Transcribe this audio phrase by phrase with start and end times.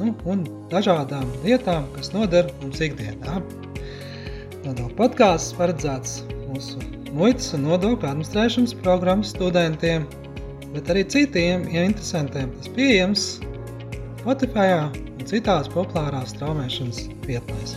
[0.00, 3.40] nu, un dažādām lietām, kas noder mums ikdienā.
[4.64, 6.80] Nodokļu podkāsts paredzēts mūsu
[7.14, 10.06] muitas un nodokļu administrēšanas programmas studentiem,
[10.74, 12.52] bet arī citiem ja interesantiem.
[12.58, 13.26] Tas pieejams
[14.24, 17.76] Spotify un citās populārās straumēšanas vietnēs.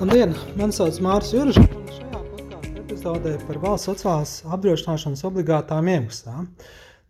[0.00, 0.36] Labdien!
[0.56, 1.58] Mani sauc Mārcis Jurčs.
[1.96, 6.46] Šajā podkāstu epizodē par valsts sociālās apdrošināšanas obligātām iemaksām.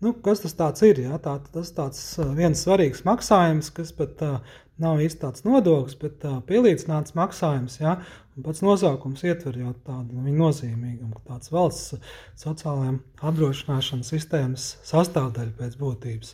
[0.00, 1.02] Nu, kas tas ir?
[1.04, 1.18] Ja?
[1.20, 6.38] Tā, tas ir viens svarīgs maksājums, kas pat uh, nav īsti tāds nodoklis, bet uh,
[6.48, 7.76] pielīdzināts maksājums.
[7.84, 11.98] Un pats nosaukums ietver jau tādu nu, nozīmīgumu, ka tāds valsts
[12.40, 12.96] sociālajām
[13.28, 16.32] apdrošināšanas sistēmas sastāvdaļa pēc būtības.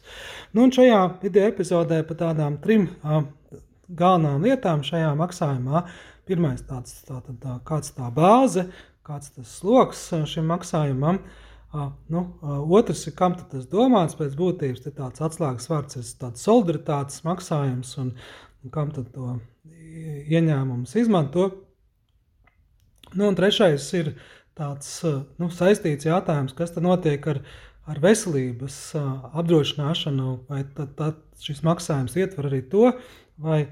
[0.54, 3.24] Nu, šajā video epizodē par tādām trim uh,
[3.98, 5.82] galvenām lietām šajā maksājumā.
[6.26, 8.68] Pirmais tāds, tā, tā, tā, kāds tā bāze,
[9.06, 11.18] kāds tas sloks šim maksājumam.
[11.18, 11.42] Uh,
[12.12, 12.22] Nu,
[12.78, 17.92] otrs ir, kam tas domāts pēc būtības, ir tāds atslēgas vārds, ir tāds solidaritātes maksājums,
[18.02, 18.12] un,
[18.64, 21.50] un kam tad to ieņēmumus izmanto.
[23.14, 24.14] Nu, un trešais ir
[24.56, 24.90] tāds
[25.40, 27.42] nu, saistīts jautājums, kas tad notiek ar,
[27.86, 32.90] ar veselības apdrošināšanu, vai tad, tad šis maksājums ietver arī to,
[33.42, 33.66] vai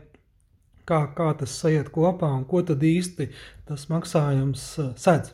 [0.89, 3.31] kā, kā tas sajiet kopā un ko tad īsti
[3.69, 4.69] tas maksājums
[5.01, 5.33] sedz.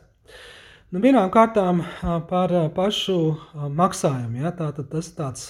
[0.91, 1.77] Nu, Pirmām kārtām
[2.27, 3.13] par pašu
[3.79, 4.41] maksājumu.
[4.41, 5.45] Ja, Tātad tas ir tāds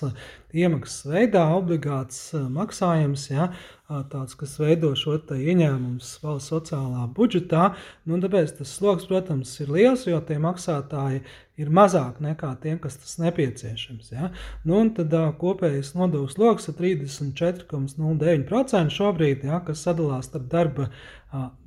[0.53, 2.19] iemaksas veidā obligāts
[2.53, 3.47] maksājums, ja,
[4.11, 7.71] tāds, kas veido šo ieņēmumu valsts sociālā budžetā.
[8.05, 11.23] Nu, tāpēc tas sloks, protams, ir liels, jo tie maksātāji
[11.61, 14.05] ir mazāk nekā tiem, kas tas nepieciešams.
[14.13, 14.25] Ja?
[14.67, 20.93] Nu, tad uh, kopējais nodokļu sloks ir 34,09% šobrīd, ja, kas sadalās starp darba uh,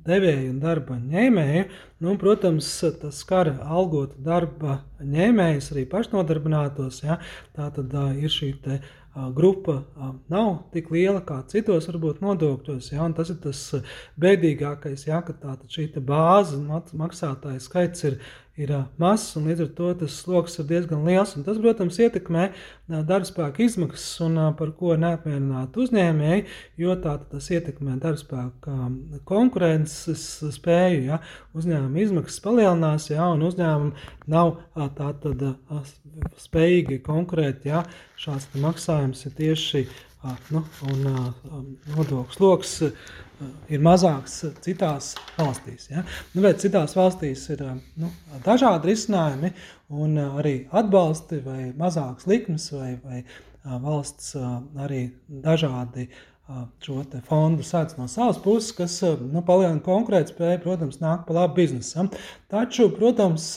[0.07, 1.63] devēju un darba ņēmēju.
[2.05, 2.67] Nu, protams,
[3.01, 6.95] tas skar algotu darba ņēmējus, arī pašnodarbinātos.
[7.05, 7.15] Ja?
[7.57, 8.73] Tā tad uh, ir šī te,
[9.15, 9.77] grupa
[10.29, 12.91] nav tik liela kā citos varbūt nodokļos.
[12.91, 13.61] Ja, tas ir tas
[14.19, 16.59] bēdīgākais, ja, ka tā, šī bāze
[16.99, 18.17] maksātāju skaits ir,
[18.59, 21.35] ir mazs un līdz ar to tas sloks ir diezgan liels.
[21.47, 22.49] Tas, protams, ietekmē
[22.87, 26.45] darbspēka izmaksas un par ko neapmierināti uzņēmēji,
[26.81, 28.75] jo tā, tas ietekmē darbspēka
[29.25, 31.01] konkurences spēju.
[31.09, 31.19] Ja,
[31.57, 35.45] uzņēmuma izmaksas palielinās, ja, un uzņēmumi nav tā tad
[36.45, 37.65] spējīgi konkurēt.
[37.65, 37.85] Ja,
[38.21, 39.85] šāds maksājums ir tieši
[40.53, 40.63] nu,
[41.95, 42.79] nodokļu sloks
[43.71, 45.89] ir mazāks citās valstīs.
[45.91, 46.03] Ja?
[46.33, 47.63] Nu, bet citās valstīs ir
[47.99, 48.11] nu,
[48.45, 49.51] dažādi risinājumi,
[49.95, 53.23] un arī atbalsti, vai mazāks likmes, vai, vai
[53.65, 56.07] valsts arī dažādi
[56.85, 62.11] šo fondu sēdz no savas puses, kas nu, palielina konkurētspēju, protams, nāk pa labu biznesam.
[62.53, 63.47] Taču, protams,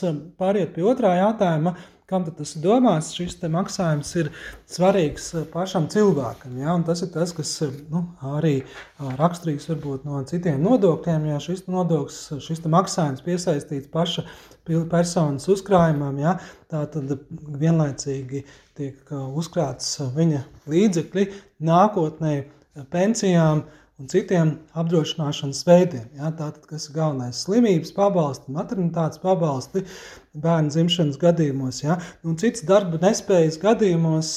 [0.41, 1.75] pāriet pie otrā jautājuma
[2.09, 4.31] kam tas ir domāts, šis maksājums ir
[4.69, 6.57] svarīgs eh, pašam cilvēkam.
[6.61, 6.73] Ja?
[6.73, 8.03] Un tas ir tas, kas eh, nu,
[8.35, 11.27] arī eh, raksturīgs varbūt no citiem nodokļiem.
[11.29, 14.25] Ja šis nodoklis, šis maksājums piesaistīts paša
[14.89, 16.37] personas uzkrājumam, ja?
[16.69, 17.15] tā tad
[17.61, 18.43] vienlaicīgi
[18.77, 21.25] tiek uzkrāts viņa līdzekļi
[21.65, 22.35] nākotnē
[22.93, 23.63] pensijām
[23.99, 26.07] un citiem apdrošināšanas veidiem.
[26.17, 27.41] Ja, tātad, kas ir galvenais?
[27.43, 29.83] Slimības pabalsti, maternitātes pabalsti
[30.39, 34.35] bērnu dzimšanas gadījumos, ja, un cits darba nespējas gadījumos,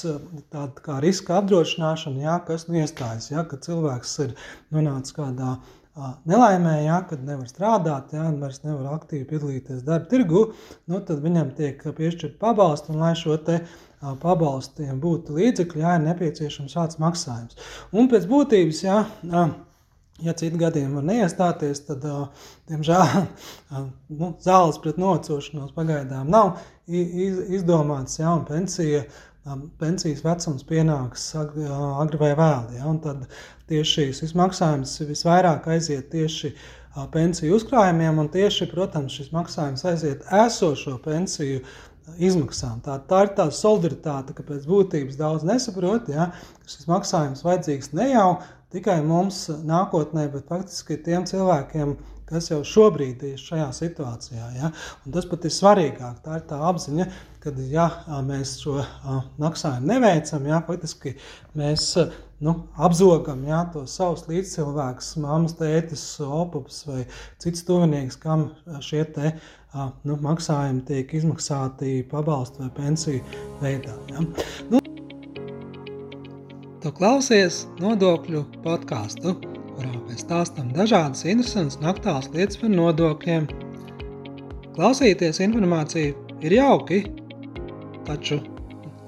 [0.55, 4.35] tāda kā riska apdrošināšana, ja, kas nu iestājas, ja, kad cilvēks ir
[4.75, 5.57] nonācis kādā
[6.29, 10.45] nelaimē, ja, kad nevar strādāt, ja, vairs nevar aktīvi piedalīties darba tirgu,
[10.89, 13.61] nu, tad viņam tiek piešķirt pabalstu, un lai šo te
[14.23, 17.61] pabalstiem būtu līdzekļi, jā, ir nepieciešams šāds maksājums.
[17.93, 19.03] Un pēc būtības, jā,
[20.23, 22.07] ja citu gadiem var neiestāties, tad,
[22.71, 23.27] diemžēl,
[24.21, 26.57] nu, zāles pret nocošanos pagaidām nav
[26.89, 29.05] izdomāts, jā, un pensija,
[29.81, 33.25] pensijas vecums pienāks agri vai vēli, un tad
[33.73, 36.53] tieši šis maksājums visvairāk aiziet tieši
[37.13, 41.63] pensiju uzkrājumiem, un tieši, protams, šis maksājums aiziet esošo pensiju
[42.23, 42.81] izmaksām.
[42.85, 46.31] Tā, tā ir tā solidaritāte, ka pēc būtības daudz nesaprot, ja,
[46.61, 48.29] ka šis maksājums vajadzīgs ne jau
[48.75, 51.95] tikai mums nākotnē, bet faktiski tiem cilvēkiem,
[52.33, 54.49] kas jau šobrīd ir šajā situācijā.
[54.57, 54.73] Ja?
[55.05, 56.19] Un tas pat ir svarīgāk.
[56.25, 57.07] Tā ir tā apziņa,
[57.43, 57.87] ka, ja
[58.27, 58.81] mēs šo
[59.43, 61.15] maksājumu neveicam, ja, faktiski
[61.59, 61.89] mēs
[62.43, 62.57] nu,
[62.89, 67.05] apzogam ja, tos savus līdzcilvēkus, mammas, tētis, opus vai
[67.43, 68.49] cits tuvinieks, kam
[68.83, 69.35] šie te,
[70.03, 73.99] nu, maksājumi tiek izmaksāti pabalstu vai pensiju veidā.
[74.15, 74.27] Ja.
[74.71, 74.83] Nu,
[76.83, 79.37] Tu klausies nodokļu podkāstu,
[79.77, 83.49] kurā mēs stāstām dažādas interesantas un aktuālas lietas par nodokļiem.
[84.77, 87.03] Klausīties informāciju ir jauki,
[88.09, 88.41] taču,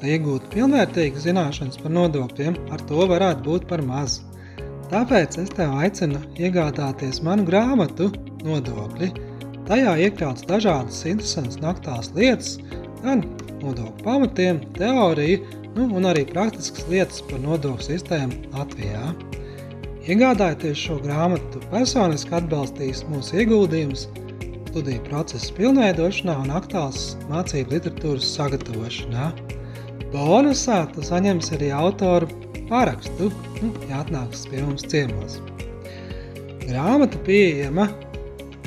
[0.02, 4.20] lai iegūtu pilnvērtīgas zināšanas par nodokļiem, ar to varētu būt par maz.
[4.90, 8.10] Tāpēc es tev aicinu iegādāties manu grāmatu
[8.44, 9.08] Nodokļi.
[9.64, 12.50] Tajā iekļauts dažādas interesantas un aktuālas lietas,
[13.00, 13.22] gan
[13.62, 15.40] nodokļu pamatiem, teoriju,
[15.78, 19.06] nu, un arī praktiskas lietas par nodokļu sistēmu Latvijā.
[20.04, 24.02] Iegādājoties šo grāmatu, personiski atbalstīs mūsu ieguldījumus
[24.68, 29.30] studiju procesa pilnveidošanā un aktuāls mācību literatūras sagatavošanā.
[30.12, 32.28] Bonusā tu saņemsi arī autoru
[32.68, 33.30] parakstu,
[33.62, 35.38] nu, ja atnāks pie mums ciemos.
[36.66, 37.88] Grāmata pieejama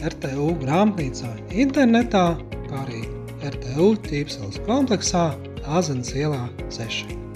[0.09, 2.25] RTU grāmatnīcā internetā,
[2.65, 3.03] kā arī
[3.45, 5.29] RTU ķīpseles kompleksā
[5.67, 7.26] Āzenes ielā 6.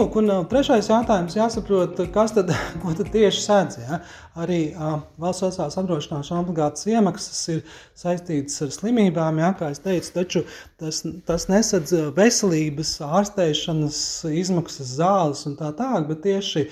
[0.00, 2.48] Lūk, un trešais jautājums jāsaprot, kas tad,
[2.80, 3.74] ko tad tieši sēdz.
[3.82, 3.98] Ja?
[4.40, 7.58] Arī uh, valsts sociālās apdrošināšanas obligātas iemaksas ir
[7.98, 10.42] saistītas ar slimībām, ja, kā es teicu, taču
[10.80, 14.00] tas, tas nesadz veselības, ārstēšanas,
[14.40, 16.64] izmaksas zāles un tā tālāk, bet tieši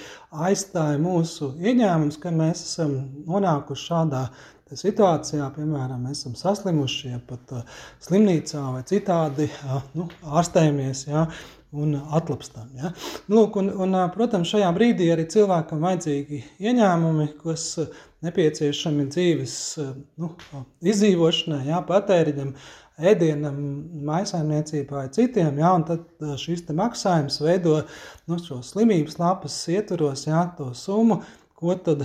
[0.48, 2.96] aizstāja mūsu ieņēmumus, ka mēs esam
[3.28, 4.24] nonākuši šādā
[4.76, 11.06] situācijā, piemēram, mēs esam saslimuši, ja pat uh, slimnīcā vai citādi uh, nu, ārstējamies.
[11.08, 11.28] Ja,
[11.70, 12.68] un atlapstam.
[12.76, 12.92] Ja?
[13.28, 17.70] Nu, lūk, un, un, protams, šajā brīdī arī cilvēkam vajadzīgi ieņēmumi, kas
[18.24, 19.56] nepieciešami dzīves
[20.20, 20.32] nu,
[20.80, 21.82] izdzīvošanai, ja?
[21.88, 22.54] patēriņam,
[22.98, 23.58] ēdienam,
[24.08, 25.60] maisaimniecībai, citiem.
[25.60, 25.74] Ja?
[25.76, 27.82] Un tad šis maksājums veido
[28.30, 30.46] nu, šo slimības lapas ietvaros ja?
[30.56, 31.20] to summu,
[31.58, 32.04] ko tad,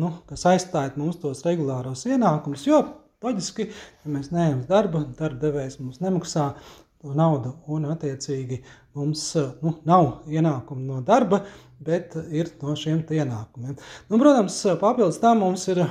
[0.00, 2.66] nu, kas aizstāja mums tos regulāros ienākumus.
[2.66, 2.82] Jo
[3.24, 3.68] loģiski,
[4.04, 6.50] ja mēs neejam uz darbu, darba devējs mums nemaksā
[6.98, 8.60] to naudu, un attiecīgi
[8.98, 9.22] mums
[9.62, 11.44] nu, nav ienākumu no darba,
[11.78, 13.76] bet ir no šiem ienākumiem.
[14.10, 15.84] Nu, protams, papildus tam mums ir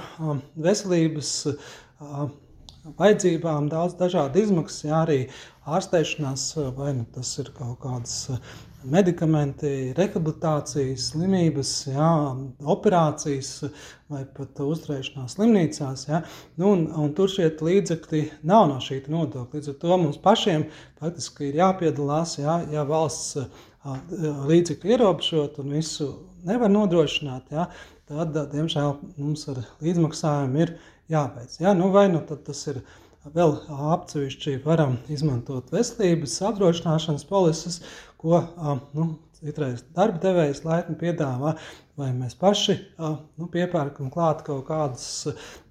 [0.68, 1.31] veselības
[2.98, 5.19] vajadzībām daudz dažādu izmaksu, jā, arī
[5.68, 8.27] ārstēšanās, vai nu tas ir kaut kādas
[8.91, 12.09] medikamenti, rehabilitācijas, slimības, jā,
[12.73, 13.51] operācijas
[14.11, 16.05] vai pat uzturēšanās slimnīcās.
[16.09, 16.21] Jā.
[16.59, 19.57] Nu, un, un tur šie līdzekļi nav no šī nodokļa.
[19.57, 20.67] Līdz ar to mums pašiem
[21.01, 23.47] faktiski ir jāpiedalās, jā, ja valsts
[24.47, 26.11] līdzekļu ierobežot un visu
[26.47, 27.67] nevar nodrošināt, jā,
[28.07, 30.77] tad, diemžēl, mums ar līdzmaksājumu ir
[31.11, 31.59] jābeidz.
[31.63, 31.73] Jā.
[31.77, 32.81] Nu, vai nu tas ir
[33.35, 33.56] vēl
[33.94, 37.81] atsevišķi varam izmantot veselības apdrošināšanas polises,
[38.21, 38.41] ko
[38.97, 39.07] nu,
[39.38, 41.53] citreiz darba devējs laipni piedāvā,
[41.97, 45.07] vai mēs paši nu, piepērkam klāt kaut kādas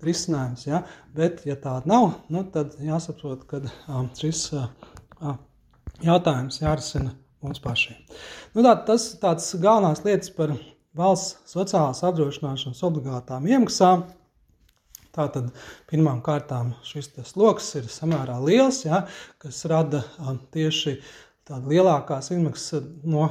[0.05, 0.67] risinājumus.
[0.69, 0.82] Ja?
[1.17, 3.62] Bet, ja tāda nav, nu, tad jāsaprot, ka
[4.19, 4.49] šis
[6.05, 7.14] jautājums jārisina
[7.44, 7.99] mums pašiem.
[8.55, 10.55] Nu, tā, tas ir tāds galvenās lietas par
[10.97, 14.06] valsts sociālās apdrošināšanas obligātām iemaksām.
[15.16, 15.48] Tātad
[15.90, 19.06] pirmām kārtām šis sloks ir samērā liels, ja,
[19.42, 20.02] kas rada
[20.52, 21.14] tieši uh,
[21.46, 23.28] tāda lielākās izmaksas no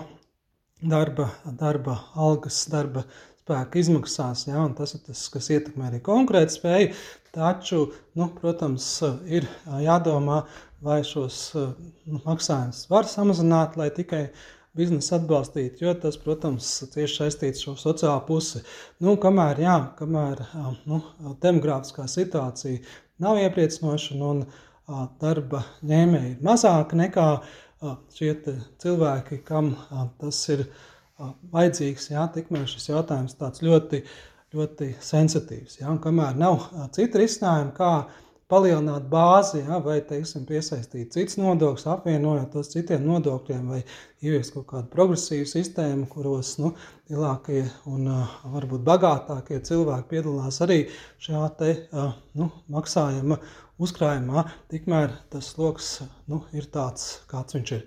[0.80, 3.04] darba, darba algas, darba
[3.42, 4.46] spēka izmaksās.
[4.48, 6.94] Ja, tas ir tas, kas ietekmē arī konkurēt spēju.
[7.36, 7.82] Taču,
[8.15, 8.88] nu, protams,
[9.27, 9.48] ir
[9.84, 10.46] jādomā,
[10.86, 14.30] vai šos nu, maksājumus var samazināt, lai tikai
[14.75, 18.62] biznesu atbalstītu, jo tas, protams, tieši saistīts ar šo sociālo pusi.
[19.03, 20.41] Nu, kamēr, jā, kamēr
[20.89, 21.01] nu,
[21.44, 22.82] demogrāfiskā situācija
[23.24, 24.44] nav iepriecinoša un
[25.22, 27.29] darba ņēmēji ir mazāka nekā
[28.15, 28.34] šie
[28.82, 29.74] cilvēki, kam
[30.20, 30.65] tas ir
[31.53, 34.03] vajadzīgs, jā, tikmēr šis jautājums tāds ļoti,
[34.55, 35.79] ļoti sensitīvs.
[35.79, 37.91] Jā, un kamēr nav cita risinājuma, kā
[38.52, 43.80] palielināt bāzi, ja, vai teiksim, piesaistīt cits nodokļus, apvienojot tos citiem nodokļiem, vai
[44.25, 46.75] ieviest kaut kādu progresīvu sistēmu, kuros nu,
[47.10, 50.84] lielākie un uh, varbūt bagātākie cilvēki piedalās arī
[51.25, 53.40] šajā te, uh, nu, maksājuma
[53.82, 55.89] uzkrājumā, tikmēr tas sloks
[56.32, 57.82] nu, ir tāds, kāds viņš ir.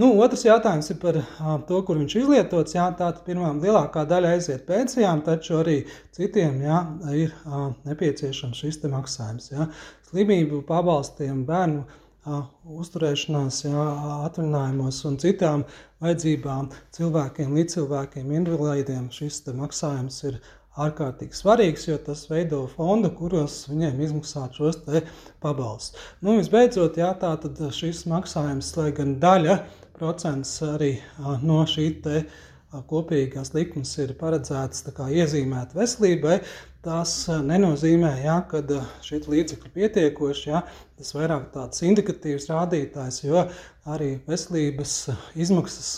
[0.00, 1.20] Nu, otrs jautājums ir par
[1.68, 2.74] to, kur viņš izlietots.
[2.74, 5.78] Jā, tātad pirmām lielākā daļa aiziet pensijām, taču arī
[6.16, 6.82] citiem jā,
[7.14, 7.36] ir
[7.86, 9.52] nepieciešams šis maksājums.
[9.54, 9.70] Jā.
[10.10, 11.86] Slimību pabalstiem, bērnu
[12.78, 13.84] uzturēšanās, jā,
[14.26, 15.64] atvaļinājumos un citām
[16.02, 20.40] vajadzībām cilvēkiem, līdzcilvēkiem, invalīdiem šis maksājums ir
[20.78, 24.80] ārkārtīgi svarīgs, jo tas veido fondu, kuros viņiem izmaksāt šos
[25.42, 25.98] pabalstus.
[26.22, 29.58] Nu, visbeidzot, jā, tā tad šis maksājums, lai gan daļa
[29.98, 30.92] procents arī
[31.42, 32.22] no šī te
[32.88, 36.38] kopīgās likmes ir paredzētas iezīmēt veselībai,
[36.84, 38.60] tas nenozīmē, ja, ka
[39.04, 40.48] šī līdzekļa pietiekoši.
[40.50, 40.62] Ja,
[40.98, 43.46] tas vairāk tāds indikatīvs rādītājs, jo
[43.88, 44.96] arī veselības
[45.34, 45.92] izmaksas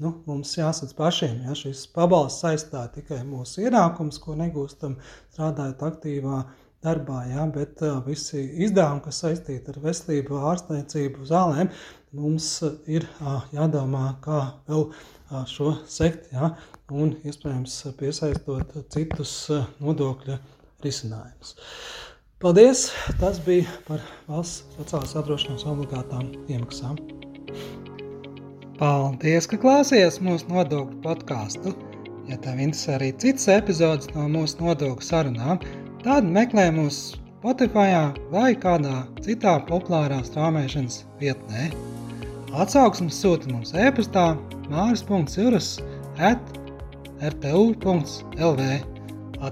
[0.00, 1.42] nu, mums jāsadz pašiem.
[1.48, 4.98] Ja, šis pabalsts saistā tikai mūsu ienākums, ko negūstam
[5.32, 6.42] strādājot aktīvā
[6.84, 11.68] darbā, ja, bet uh, visi izdevumi, kas saistīti ar veselību, ārstniecību, zālēm,
[12.16, 12.54] mums
[12.88, 14.86] ir uh, jādomā, kā vēl
[15.50, 16.30] šo sekt.
[16.34, 16.54] Ja,
[16.90, 19.34] un iespējams piesaistot citus
[19.82, 20.38] nodokļu
[20.84, 21.54] risinājumus.
[22.40, 22.86] Paldies!
[23.20, 26.96] Tas bija par valsts sociālās apdrošināšanas obligātām iemaksām.
[28.80, 31.74] Paldies, ka klausījāties mūsu nodokļu podkāstu.
[32.30, 35.60] Ja tev interesē arī citas epizodes no mūsu nodokļu sarunām,
[36.04, 37.02] tad meklē mūs
[37.40, 37.92] Spotify
[38.32, 41.70] vai kādā citā populārā strāmošanas vietnē.
[42.56, 44.26] Atsauksmes sūta mums e-pastā
[44.70, 45.76] māris.cirus
[46.18, 46.56] at
[47.20, 48.70] rtu.lv.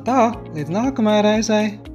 [0.04, 0.22] Tā,
[0.54, 1.87] līdz nākamajai reizei!